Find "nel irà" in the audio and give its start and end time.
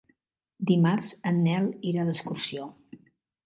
1.49-2.09